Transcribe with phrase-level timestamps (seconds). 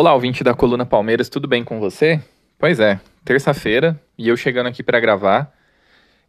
[0.00, 2.22] Olá, ouvinte da Coluna Palmeiras, tudo bem com você?
[2.56, 5.52] Pois é, terça-feira e eu chegando aqui para gravar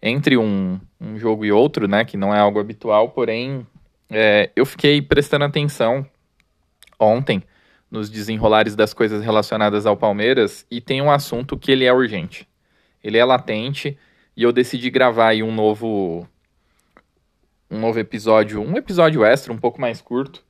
[0.02, 3.68] entre um, um, jogo e outro, né, que não é algo habitual, porém
[4.10, 6.04] é, eu fiquei prestando atenção
[7.00, 7.44] ontem
[7.92, 12.48] nos desenrolares das coisas relacionadas ao Palmeiras e tem um assunto que ele é urgente,
[13.04, 13.96] ele é latente
[14.36, 16.28] e eu decidi gravar aí um novo
[17.70, 20.44] um novo episódio, um episódio extra um pouco mais curto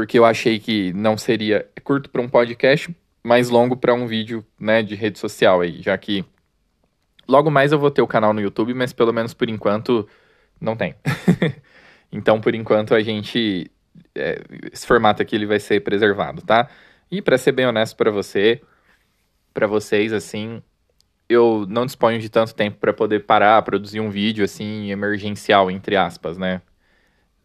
[0.00, 4.42] porque eu achei que não seria curto para um podcast, mais longo para um vídeo,
[4.58, 6.24] né, de rede social aí, já que
[7.28, 10.08] logo mais eu vou ter o canal no YouTube, mas pelo menos por enquanto
[10.58, 10.94] não tem.
[12.10, 13.70] então, por enquanto a gente
[14.14, 14.40] é,
[14.72, 16.70] esse formato aqui ele vai ser preservado, tá?
[17.10, 18.62] E para ser bem honesto para você,
[19.52, 20.62] para vocês assim,
[21.28, 25.94] eu não disponho de tanto tempo para poder parar, produzir um vídeo assim emergencial entre
[25.94, 26.62] aspas, né?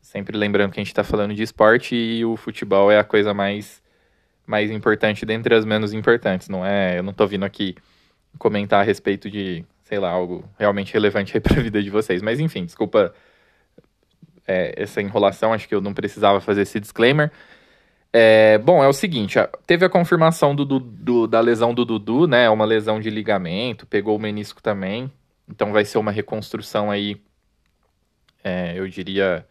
[0.05, 3.33] Sempre lembrando que a gente está falando de esporte e o futebol é a coisa
[3.33, 3.81] mais,
[4.45, 6.99] mais importante dentre as menos importantes, não é?
[6.99, 7.75] Eu não estou vindo aqui
[8.37, 12.21] comentar a respeito de, sei lá, algo realmente relevante aí para a vida de vocês.
[12.21, 13.15] Mas enfim, desculpa
[14.47, 17.31] é, essa enrolação, acho que eu não precisava fazer esse disclaimer.
[18.13, 22.47] É, bom, é o seguinte, teve a confirmação do, do, da lesão do Dudu, né?
[22.51, 25.11] Uma lesão de ligamento, pegou o menisco também.
[25.49, 27.19] Então vai ser uma reconstrução aí,
[28.43, 29.47] é, eu diria,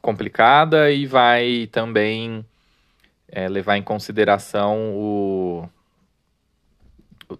[0.00, 2.44] complicada e vai também
[3.28, 5.68] é, levar em consideração o.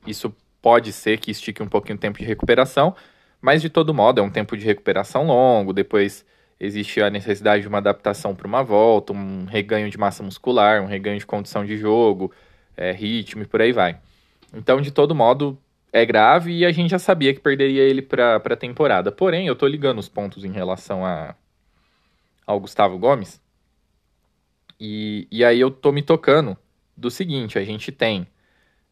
[0.06, 2.94] Isso pode ser que estique um pouquinho o tempo de recuperação,
[3.40, 5.72] mas de todo modo é um tempo de recuperação longo.
[5.72, 6.24] Depois
[6.58, 10.86] existe a necessidade de uma adaptação para uma volta, um reganho de massa muscular, um
[10.86, 12.32] reganho de condição de jogo,
[12.76, 13.98] é, ritmo e por aí vai.
[14.52, 15.58] Então, de todo modo,
[15.92, 19.12] é grave e a gente já sabia que perderia ele para a temporada.
[19.12, 21.34] Porém, eu estou ligando os pontos em relação a,
[22.46, 23.40] ao Gustavo Gomes.
[24.78, 26.56] E, e aí eu tô me tocando
[26.96, 28.26] do seguinte: a gente tem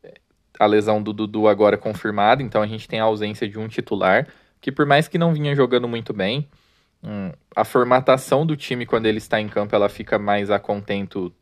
[0.03, 0.15] eh,
[0.59, 4.29] a lesão do Dudu agora confirmada, então a gente tem a ausência de um titular,
[4.61, 6.49] que por mais que não vinha jogando muito bem,
[7.03, 11.33] hum, a formatação do time quando ele está em campo ela fica mais a contento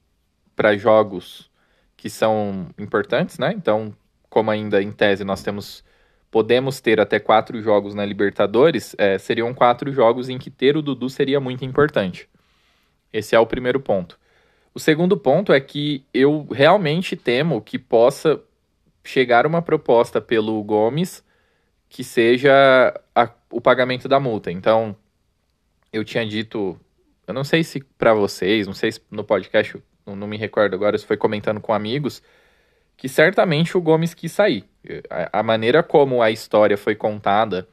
[0.55, 1.51] para jogos
[1.97, 3.53] que são importantes, né?
[3.55, 3.97] Então,
[4.29, 5.85] como ainda em tese nós temos
[6.33, 10.83] podemos ter até quatro jogos na Libertadores, é, seriam quatro jogos em que ter o
[10.83, 12.27] Dudu seria muito importante.
[13.13, 14.19] Esse é o primeiro ponto.
[14.75, 18.41] O segundo ponto é que eu realmente temo que possa
[19.05, 21.23] chegar uma proposta pelo Gomes
[21.87, 24.51] que seja a, o pagamento da multa.
[24.51, 24.97] Então,
[25.93, 26.81] eu tinha dito,
[27.27, 29.77] eu não sei se para vocês, não sei se no podcast,
[30.07, 32.23] não, não me recordo agora, se foi comentando com amigos,
[32.97, 34.72] que certamente o Gomes quis sair.
[35.33, 37.69] A, maneira como a história foi contada,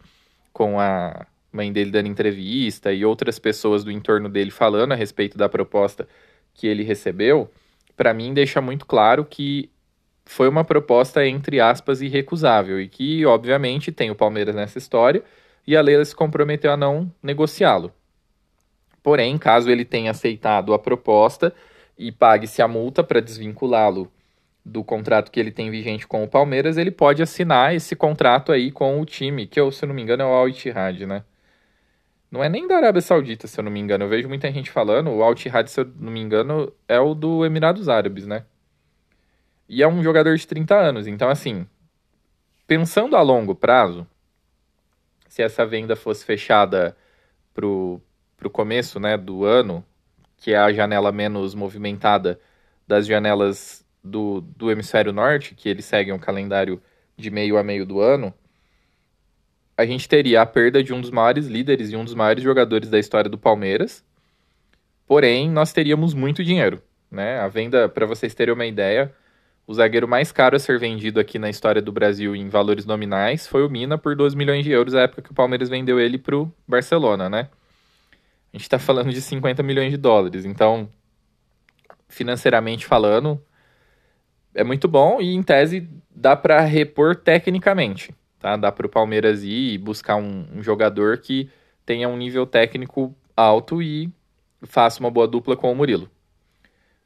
[0.54, 5.38] com a mãe dele dando entrevista e outras pessoas do entorno dele falando a respeito
[5.38, 6.08] da proposta
[6.54, 7.50] que ele recebeu,
[7.98, 9.70] para mim deixa muito claro que
[10.26, 15.24] foi uma proposta, entre aspas, irrecusável e que, obviamente, tem o Palmeiras nessa história
[15.66, 17.92] e a Leila se comprometeu a não negociá-lo.
[19.02, 21.54] Porém, caso ele tenha aceitado a proposta
[21.98, 24.12] e pague-se a multa para desvinculá-lo
[24.66, 28.72] do contrato que ele tem vigente com o Palmeiras, ele pode assinar esse contrato aí
[28.72, 31.24] com o time, que eu, se não me engano, é o Al Ittihad, né?
[32.32, 34.04] Não é nem da Arábia Saudita, se eu não me engano.
[34.04, 37.16] Eu vejo muita gente falando, o Al Ittihad, se eu não me engano, é o
[37.16, 38.46] do Emirados Árabes, né?
[39.68, 41.68] E é um jogador de 30 anos, então assim,
[42.68, 44.06] pensando a longo prazo,
[45.28, 46.98] se essa venda fosse fechada
[47.54, 48.02] pro,
[48.36, 49.86] pro começo, né, do ano,
[50.38, 52.40] que é a janela menos movimentada
[52.88, 56.82] das janelas do, do hemisfério norte, que eles seguem um calendário
[57.16, 58.34] de meio a meio do ano,
[59.78, 62.90] a gente teria a perda de um dos maiores líderes e um dos maiores jogadores
[62.90, 64.04] da história do Palmeiras.
[65.08, 67.40] Porém, nós teríamos muito dinheiro, né?
[67.40, 69.14] A venda, para vocês terem uma ideia,
[69.66, 73.48] o zagueiro mais caro a ser vendido aqui na história do Brasil em valores nominais
[73.48, 76.18] foi o Mina por 2 milhões de euros, na época que o Palmeiras vendeu ele
[76.18, 77.50] para o Barcelona, né?
[78.52, 80.44] A gente está falando de 50 milhões de dólares.
[80.44, 80.90] Então,
[82.08, 83.42] financeiramente falando,
[84.54, 88.14] é muito bom e, em tese, dá para repor tecnicamente.
[88.40, 88.56] Tá?
[88.56, 91.50] Dá para o Palmeiras ir e buscar um, um, jogador que
[91.86, 94.10] tenha um nível técnico alto e
[94.64, 96.10] faça uma boa dupla com o Murilo.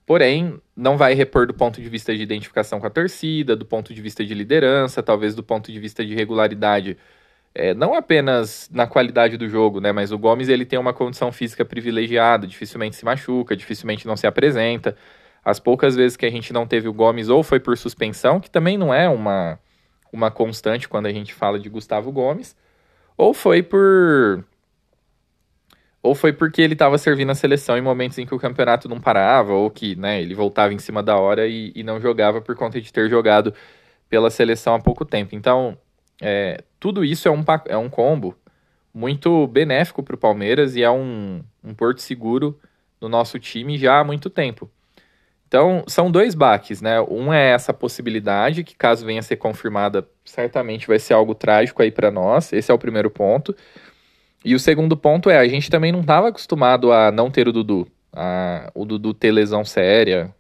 [0.06, 3.94] Porém, não vai repor do ponto de vista de identificação com a torcida, do ponto
[3.94, 6.98] de vista de liderança, talvez do ponto de vista de regularidade,
[7.56, 9.92] é, não apenas na qualidade do jogo, né?
[9.92, 14.28] Mas o Gomes ele tem uma condição física privilegiada, dificilmente se machuca, dificilmente não se
[14.28, 14.98] apresenta.
[15.44, 18.50] As poucas vezes que a gente não teve o Gomes ou foi por suspensão, que
[18.50, 19.60] também não é uma,
[20.12, 22.56] uma constante quando a gente fala de Gustavo Gomes,
[23.18, 24.44] ou foi por
[26.02, 29.00] ou foi porque ele estava servindo a seleção em momentos em que o campeonato não
[29.00, 32.56] parava, ou que né, ele voltava em cima da hora e, e não jogava por
[32.58, 33.54] conta de ter jogado
[34.10, 35.34] pela seleção há pouco tempo.
[35.34, 35.78] Então,
[36.22, 38.36] é, tudo isso é um, é um combo
[38.94, 42.60] muito benéfico para o Palmeiras e é um, um porto seguro
[43.00, 44.70] no nosso time já há muito tempo.
[45.54, 47.00] Então, são dois baques, né?
[47.00, 51.84] Um é essa possibilidade, que caso venha a ser confirmada, certamente vai ser algo trágico
[51.84, 52.52] aí para nós.
[52.52, 53.56] Esse é o primeiro ponto.
[54.44, 57.52] E o segundo ponto é, a gente também não estava acostumado a não ter o
[57.52, 57.88] Dudu.
[58.12, 60.34] A, o Dudu ter lesão séria.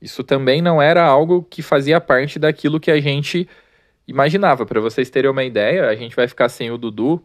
[0.00, 3.46] Isso também não era algo que fazia parte daquilo que a gente
[4.08, 4.64] imaginava.
[4.64, 7.22] Para vocês terem uma ideia, a gente vai ficar sem o Dudu.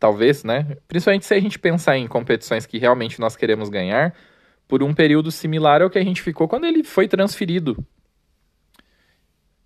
[0.00, 0.76] Talvez, né?
[0.88, 4.12] Principalmente se a gente pensar em competições que realmente nós queremos ganhar,
[4.66, 7.76] por um período similar ao que a gente ficou quando ele foi transferido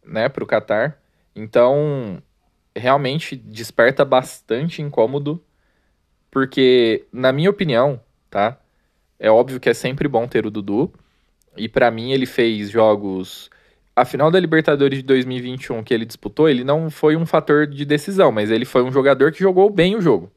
[0.05, 0.99] né, para o Qatar.
[1.35, 2.23] Então,
[2.77, 5.43] realmente desperta bastante incômodo,
[6.31, 8.59] porque, na minha opinião, tá?
[9.19, 10.93] É óbvio que é sempre bom ter o Dudu,
[11.57, 13.51] e para mim ele fez jogos.
[13.95, 17.85] A final da Libertadores de 2021 que ele disputou, ele não foi um fator de
[17.85, 20.31] decisão, mas ele foi um jogador que jogou bem o jogo,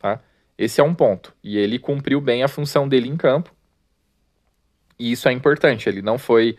[0.00, 0.20] tá?
[0.58, 1.34] Esse é um ponto.
[1.44, 3.54] E ele cumpriu bem a função dele em campo.
[4.98, 5.88] E isso é importante.
[5.88, 6.56] Ele não foi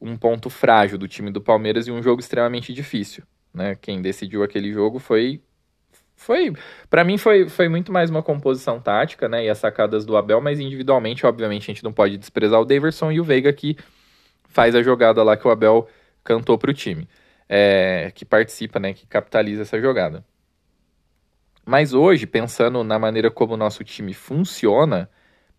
[0.00, 3.76] um ponto frágil do time do Palmeiras em um jogo extremamente difícil né?
[3.80, 5.42] Quem decidiu aquele jogo foi
[6.16, 6.52] foi
[6.88, 9.44] para mim foi, foi muito mais uma composição tática, né?
[9.44, 13.12] E as sacadas do Abel, mas individualmente, obviamente, a gente não pode desprezar o Daverson
[13.12, 13.76] e o Veiga que
[14.48, 15.88] faz a jogada lá que o Abel
[16.24, 17.08] cantou para o time,
[17.48, 18.94] é, que participa, né?
[18.94, 20.24] Que capitaliza essa jogada.
[21.64, 25.08] Mas hoje, pensando na maneira como o nosso time funciona,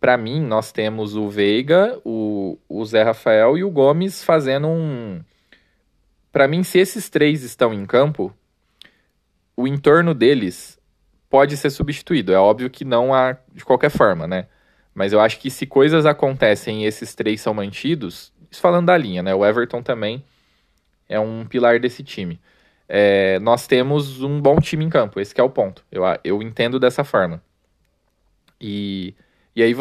[0.03, 5.23] para mim nós temos o Veiga, o, o Zé Rafael e o Gomes fazendo um
[6.29, 8.35] para mim, se esses três estão em campo,
[9.55, 10.77] o entorno deles
[11.29, 12.33] pode ser substituído.
[12.33, 14.47] É óbvio que não há de qualquer forma, né?
[14.93, 18.97] Mas eu acho que se coisas acontecem e esses três são mantidos, isso falando da
[18.97, 19.33] linha, né?
[19.33, 20.21] O Everton também
[21.07, 22.41] é um pilar desse time.
[22.89, 25.81] É, nós temos um bom time em campo, esse é o ponto.
[25.89, 27.41] Eu, eu entendo dessa forma.
[28.59, 29.15] E
[29.55, 29.75] e aí,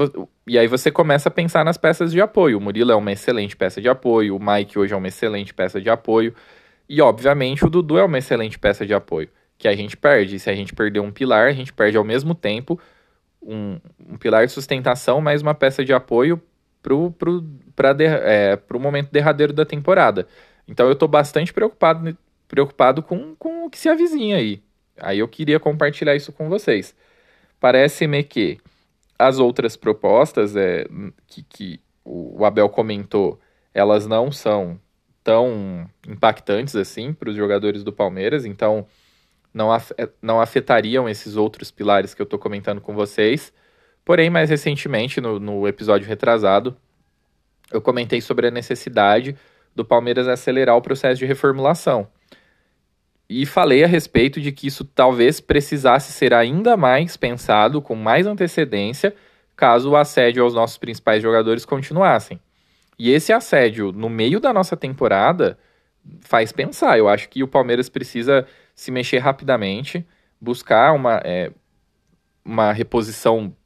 [0.47, 2.59] e aí você começa a pensar nas peças de apoio.
[2.59, 5.81] O Murilo é uma excelente peça de apoio, o Mike hoje é uma excelente peça
[5.81, 6.35] de apoio.
[6.89, 10.39] E, obviamente, o Dudu é uma excelente peça de apoio, que a gente perde.
[10.39, 12.79] Se a gente perder um pilar, a gente perde ao mesmo tempo
[13.41, 16.41] um, um pilar de sustentação, mais uma peça de apoio
[16.83, 17.43] pro, pro,
[17.75, 20.27] pra de, é, pro momento derradeiro da temporada.
[20.69, 22.17] Então eu estou bastante preocupado,
[22.47, 24.63] preocupado com, com o que se avizinha aí.
[25.01, 26.95] Aí eu queria compartilhar isso com vocês.
[27.59, 28.59] Parece-me que
[29.27, 30.87] as outras propostas é,
[31.27, 33.39] que, que o Abel comentou,
[33.73, 34.79] elas não são
[35.23, 38.87] tão impactantes assim para os jogadores do Palmeiras, então
[39.55, 43.53] não, af não afetariam esses outros pilares que eu estou comentando com vocês.
[44.05, 46.77] Porém, mais recentemente, no, no episódio retrasado,
[47.71, 49.37] eu comentei sobre a necessidade
[49.75, 52.09] do Palmeiras acelerar o processo de reformulação.
[53.33, 58.27] E falei a respeito de que isso talvez precisasse ser ainda mais pensado com mais
[58.27, 59.15] antecedência
[59.57, 62.39] caso o assédio aos nossos principais jogadores continuassem.
[62.99, 65.59] E esse assédio no meio da nossa temporada
[66.21, 66.99] faz pensar.
[66.99, 70.07] Eu acho que o Palmeiras precisa se mexer rapidamente,
[70.39, 71.51] buscar uma, é,
[72.45, 73.57] uma reposição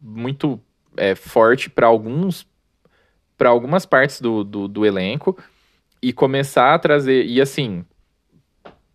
[0.00, 0.58] muito
[0.96, 2.48] é, forte para alguns
[3.36, 5.36] para algumas partes do, do, do elenco
[6.02, 7.24] e começar a trazer.
[7.24, 7.84] E assim,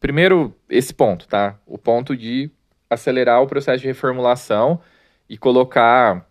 [0.05, 1.57] Primeiro, esse ponto, tá?
[1.65, 2.51] O ponto de
[2.87, 4.79] acelerar o processo de reformulação
[5.27, 6.29] e colocar.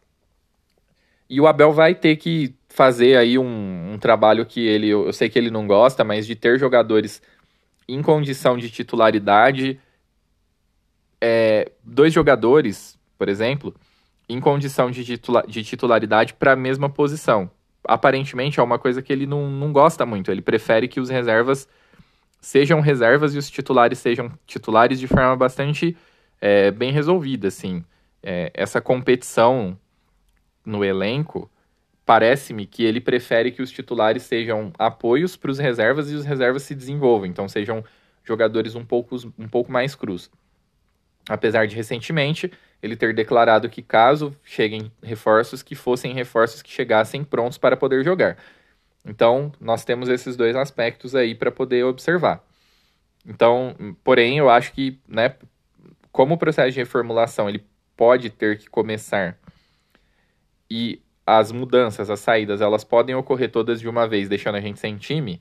[1.28, 5.28] E o Abel vai ter que fazer aí um, um trabalho que ele, eu sei
[5.28, 7.21] que ele não gosta, mas de ter jogadores
[7.88, 9.81] em condição de titularidade,
[11.21, 13.75] é, dois jogadores, por exemplo,
[14.28, 17.50] em condição de, titula, de titularidade para a mesma posição.
[17.83, 21.69] Aparentemente é uma coisa que ele não, não gosta muito, ele prefere que os reservas
[22.45, 25.97] sejam reservas e os titulares sejam titulares de forma bastante
[26.39, 27.83] é, bem resolvida, assim.
[28.23, 29.79] É, essa competição
[30.65, 31.51] no elenco,
[32.05, 36.63] parece-me que ele prefere que os titulares sejam apoios para os reservas e os reservas
[36.65, 37.83] se desenvolvam, então sejam
[38.23, 40.31] jogadores um pouco, um pouco mais crus.
[41.27, 47.25] Apesar de recentemente ele ter declarado que caso cheguem reforços, que fossem reforços que chegassem
[47.25, 48.37] prontos para poder jogar.
[49.04, 52.42] Então, nós temos esses dois aspectos aí para poder observar.
[53.26, 55.37] Então, porém, eu acho que, né,
[56.11, 57.64] como o processo de reformulação ele
[57.96, 59.38] pode ter que começar
[60.70, 64.78] e as mudanças, as saídas, elas podem ocorrer todas de uma vez, deixando a gente
[64.78, 65.40] sem time.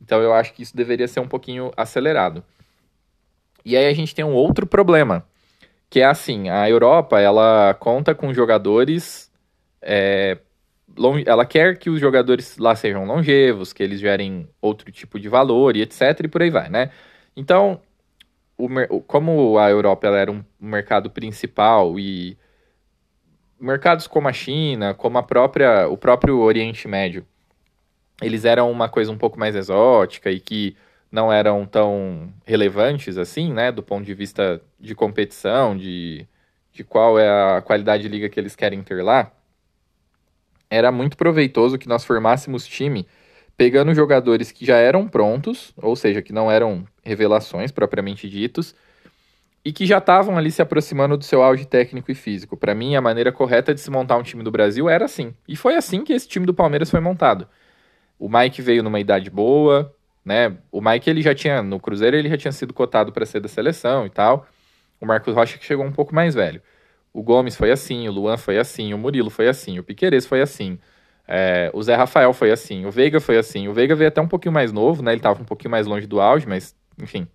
[0.00, 2.44] Então, eu acho que isso deveria ser um pouquinho acelerado.
[3.64, 5.26] E aí a gente tem um outro problema,
[5.90, 9.30] que é assim, a Europa, ela conta com jogadores,
[9.82, 10.38] é,
[11.26, 15.76] ela quer que os jogadores lá sejam longevos, que eles gerem outro tipo de valor
[15.76, 16.90] e etc, e por aí vai, né?
[17.36, 17.80] Então,
[18.56, 22.36] o, como a Europa era um mercado principal e
[23.60, 27.26] mercados como a China, como a própria, o próprio Oriente Médio,
[28.20, 30.76] eles eram uma coisa um pouco mais exótica e que
[31.10, 36.26] não eram tão relevantes assim, né, do ponto de vista de competição, de,
[36.72, 39.32] de qual é a qualidade de liga que eles querem ter lá,
[40.70, 43.06] era muito proveitoso que nós formássemos time
[43.56, 48.72] pegando jogadores que já eram prontos, ou seja, que não eram revelações propriamente ditos,
[49.64, 52.56] e que já estavam ali se aproximando do seu auge técnico e físico.
[52.56, 55.34] Para mim, a maneira correta de se montar um time do Brasil era assim.
[55.46, 57.48] E foi assim que esse time do Palmeiras foi montado.
[58.16, 59.92] O Mike veio numa idade boa,
[60.24, 60.56] né?
[60.70, 63.48] O Mike ele já tinha no Cruzeiro ele já tinha sido cotado para ser da
[63.48, 64.46] seleção e tal.
[65.00, 66.62] O Marcos Rocha que chegou um pouco mais velho.
[67.18, 70.40] O Gomes foi assim, o Luan foi assim, o Murilo foi assim, o Piqueires foi
[70.40, 70.78] assim.
[71.26, 73.66] É, o Zé Rafael foi assim, o Veiga foi assim.
[73.66, 75.10] O Veiga veio até um pouquinho mais novo, né?
[75.10, 77.26] Ele estava um pouquinho mais longe do auge, mas enfim.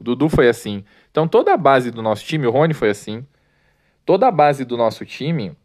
[0.00, 0.84] O Dudu foi assim.
[1.08, 3.24] Então toda a base do nosso time, o Rony foi assim.
[4.04, 5.56] Toda a base do nosso time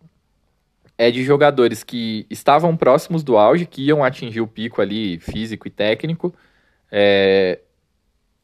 [0.95, 5.67] é de jogadores que estavam próximos do auge, que iam atingir o pico ali físico
[5.67, 6.31] e técnico,
[6.91, 7.59] é,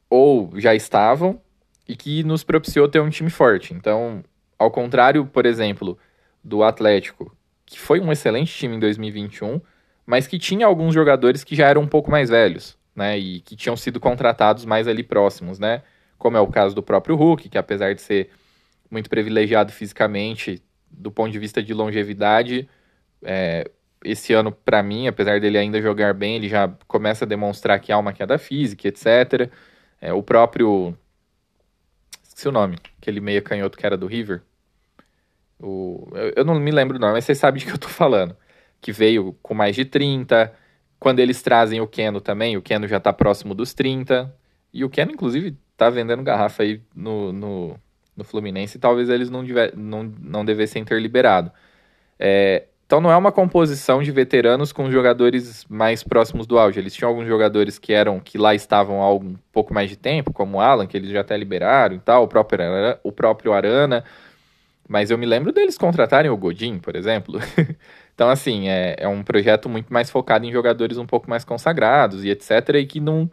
[0.09, 1.39] ou já estavam,
[1.87, 3.75] e que nos propiciou ter um time forte.
[3.75, 4.23] Então,
[4.57, 5.97] ao contrário, por exemplo,
[6.43, 7.35] do Atlético,
[7.65, 9.61] que foi um excelente time em 2021,
[10.05, 13.55] mas que tinha alguns jogadores que já eram um pouco mais velhos, né, e que
[13.55, 15.83] tinham sido contratados mais ali próximos, né,
[16.17, 18.29] como é o caso do próprio Hulk, que apesar de ser
[18.89, 22.67] muito privilegiado fisicamente, do ponto de vista de longevidade,
[23.21, 23.69] é,
[24.03, 27.91] esse ano, para mim, apesar dele ainda jogar bem, ele já começa a demonstrar que
[27.91, 29.51] há uma queda física, etc.
[29.99, 30.97] É, o próprio.
[32.37, 34.43] Esqueci o nome, aquele meia canhoto que era do River.
[35.59, 37.89] O, eu, eu não me lembro o nome, mas vocês sabem de que eu tô
[37.89, 38.37] falando.
[38.79, 40.53] Que veio com mais de 30.
[40.99, 44.31] Quando eles trazem o Keno também, o Keno já tá próximo dos 30.
[44.71, 47.79] E o Keno, inclusive, tá vendendo garrafa aí no, no,
[48.15, 51.51] no Fluminense, talvez eles não, diver, não, não devessem ter liberado.
[52.19, 56.79] É, então não é uma composição de veteranos com jogadores mais próximos do auge.
[56.79, 60.31] Eles tinham alguns jogadores que eram que lá estavam há um pouco mais de tempo,
[60.31, 62.65] como o Alan, que eles já até liberaram e tal, o próprio,
[63.03, 64.05] o próprio Arana.
[64.87, 67.41] Mas eu me lembro deles contratarem o Godin, por exemplo.
[68.15, 72.23] então, assim, é, é um projeto muito mais focado em jogadores um pouco mais consagrados
[72.23, 72.69] e etc.
[72.75, 73.29] E que não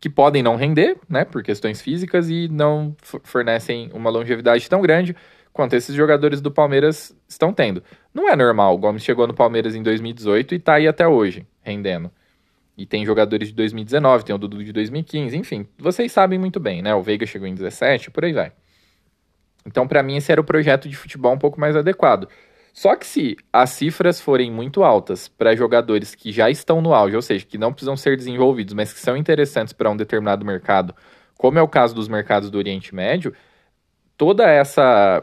[0.00, 5.16] que podem não render, né, por questões físicas e não fornecem uma longevidade tão grande
[5.56, 7.82] quanto esses jogadores do Palmeiras estão tendo.
[8.16, 11.46] Não é normal, o Gomes chegou no Palmeiras em 2018 e tá aí até hoje,
[11.60, 12.10] rendendo.
[12.74, 16.80] E tem jogadores de 2019, tem o Dudu de 2015, enfim, vocês sabem muito bem,
[16.80, 16.94] né?
[16.94, 18.52] O Veiga chegou em 17, por aí vai.
[19.66, 22.26] Então, para mim, esse era o projeto de futebol um pouco mais adequado.
[22.72, 27.16] Só que se as cifras forem muito altas para jogadores que já estão no auge,
[27.16, 30.94] ou seja, que não precisam ser desenvolvidos, mas que são interessantes para um determinado mercado,
[31.36, 33.34] como é o caso dos mercados do Oriente Médio,
[34.16, 35.22] toda essa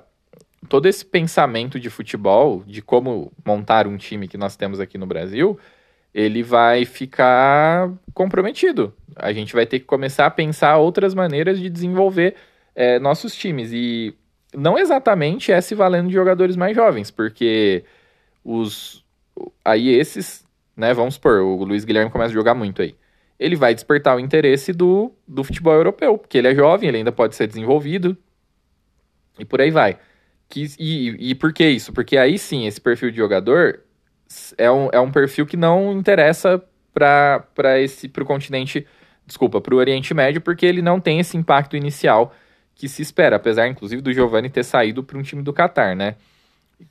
[0.70, 5.05] todo esse pensamento de futebol, de como montar um time que nós temos aqui no
[5.05, 5.60] Brasil,
[6.13, 8.93] ele vai ficar comprometido.
[9.15, 12.36] A gente vai ter que começar a pensar outras maneiras de desenvolver
[12.75, 13.72] é, nossos times.
[13.74, 14.15] E
[14.55, 17.84] não exatamente é se valendo de jogadores mais jovens, porque
[18.43, 19.03] os
[19.65, 20.46] aí esses,
[20.77, 22.96] né, vamos supor, o Luiz Guilherme começa a jogar muito aí.
[23.39, 27.12] Ele vai despertar o interesse do, do futebol europeu, porque ele é jovem, ele ainda
[27.12, 28.15] pode ser desenvolvido
[29.39, 29.98] e por aí vai.
[30.50, 31.91] Que, e, e por que isso?
[31.93, 33.81] Porque aí sim, esse perfil de jogador
[34.57, 37.45] é um, é um perfil que não interessa para
[38.19, 38.85] o continente,
[39.25, 42.33] desculpa, para o Oriente Médio, porque ele não tem esse impacto inicial
[42.75, 46.15] que se espera, apesar inclusive do Giovani ter saído para um time do Catar, né?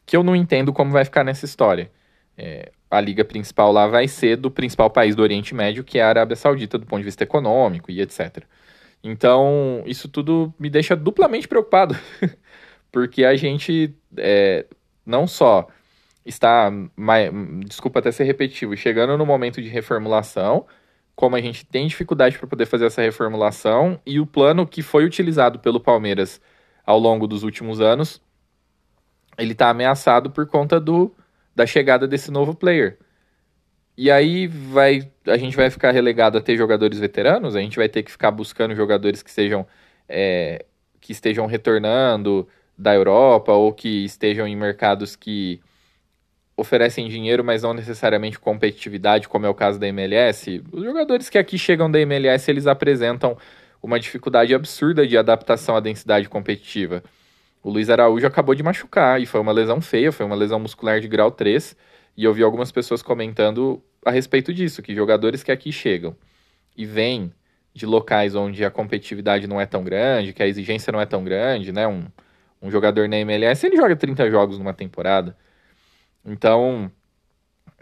[0.06, 1.90] Que eu não entendo como vai ficar nessa história.
[2.36, 6.02] É, a liga principal lá vai ser do principal país do Oriente Médio, que é
[6.02, 8.44] a Arábia Saudita, do ponto de vista econômico e etc.
[9.02, 11.96] Então, isso tudo me deixa duplamente preocupado,
[12.92, 14.66] porque a gente é,
[15.04, 15.66] não só
[16.24, 16.70] está,
[17.66, 20.66] desculpa até ser repetitivo, chegando no momento de reformulação,
[21.16, 25.04] como a gente tem dificuldade para poder fazer essa reformulação e o plano que foi
[25.04, 26.40] utilizado pelo Palmeiras
[26.84, 28.20] ao longo dos últimos anos,
[29.38, 31.14] ele está ameaçado por conta do,
[31.54, 32.98] da chegada desse novo player.
[33.96, 37.88] E aí vai, a gente vai ficar relegado a ter jogadores veteranos, a gente vai
[37.88, 39.66] ter que ficar buscando jogadores que sejam
[40.08, 40.64] é,
[41.00, 45.60] que estejam retornando da Europa ou que estejam em mercados que
[46.56, 51.38] oferecem dinheiro, mas não necessariamente competitividade, como é o caso da MLS, os jogadores que
[51.38, 53.36] aqui chegam da MLS, eles apresentam
[53.82, 57.02] uma dificuldade absurda de adaptação à densidade competitiva.
[57.62, 61.00] O Luiz Araújo acabou de machucar e foi uma lesão feia, foi uma lesão muscular
[61.00, 61.76] de grau 3.
[62.16, 66.16] E eu vi algumas pessoas comentando a respeito disso, que jogadores que aqui chegam
[66.76, 67.32] e vêm
[67.74, 71.24] de locais onde a competitividade não é tão grande, que a exigência não é tão
[71.24, 71.86] grande, né?
[71.86, 72.04] Um,
[72.62, 75.36] um jogador na MLS, ele joga 30 jogos numa temporada.
[76.24, 76.90] Então,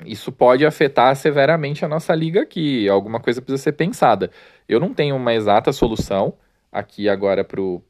[0.05, 2.89] isso pode afetar severamente a nossa liga aqui.
[2.89, 4.31] Alguma coisa precisa ser pensada.
[4.69, 6.35] Eu não tenho uma exata solução
[6.73, 7.83] aqui agora pro.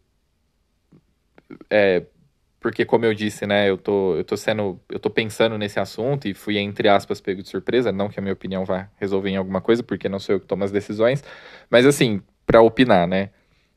[1.69, 2.05] É,
[2.61, 6.29] porque como eu disse, né, eu tô, eu tô sendo, eu tô pensando nesse assunto
[6.29, 9.37] e fui entre aspas pego de surpresa, não que a minha opinião vá resolver em
[9.37, 11.25] alguma coisa, porque não sou eu que tomo as decisões,
[11.71, 13.31] mas assim, para opinar, né,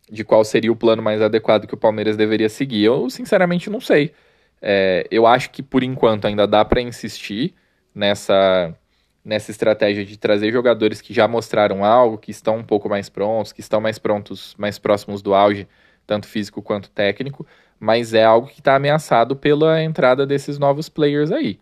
[0.09, 3.79] de qual seria o plano mais adequado que o Palmeiras deveria seguir, eu sinceramente não
[3.79, 4.13] sei.
[4.61, 7.53] É, eu acho que por enquanto ainda dá para insistir
[7.93, 8.75] nessa
[9.23, 13.53] nessa estratégia de trazer jogadores que já mostraram algo, que estão um pouco mais prontos,
[13.53, 15.67] que estão mais prontos, mais próximos do auge,
[16.05, 17.47] tanto físico quanto técnico,
[17.79, 21.57] mas é algo que está ameaçado pela entrada desses novos players aí.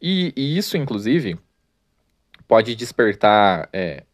[0.00, 1.36] E, e isso, inclusive,
[2.46, 4.04] pode despertar é,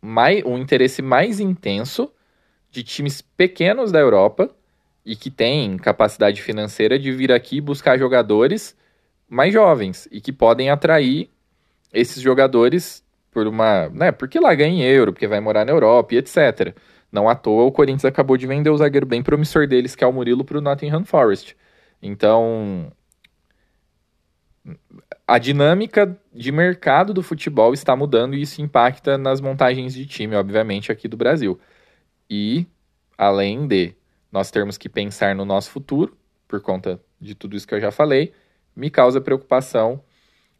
[0.00, 2.10] mais, um interesse mais intenso
[2.76, 4.50] de times pequenos da Europa
[5.04, 8.76] e que têm capacidade financeira de vir aqui buscar jogadores
[9.26, 11.30] mais jovens e que podem atrair
[11.90, 13.88] esses jogadores por uma.
[13.88, 16.76] Né, porque lá ganha em euro, porque vai morar na Europa e etc.
[17.10, 20.06] Não à toa o Corinthians acabou de vender o zagueiro bem promissor deles, que é
[20.06, 21.56] o Murilo, para o Nottingham Forest.
[22.02, 22.92] Então,
[25.26, 30.36] a dinâmica de mercado do futebol está mudando e isso impacta nas montagens de time,
[30.36, 31.58] obviamente, aqui do Brasil.
[32.28, 32.66] E,
[33.16, 33.94] além de
[34.30, 36.16] nós termos que pensar no nosso futuro,
[36.46, 38.32] por conta de tudo isso que eu já falei,
[38.74, 40.02] me causa preocupação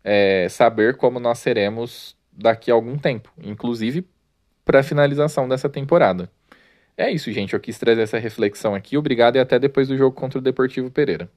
[0.03, 4.07] é, saber como nós seremos daqui a algum tempo, inclusive
[4.65, 6.31] para a finalização dessa temporada.
[6.97, 7.53] É isso, gente.
[7.53, 8.97] Eu quis trazer essa reflexão aqui.
[8.97, 11.31] Obrigado e até depois do jogo contra o Deportivo Pereira.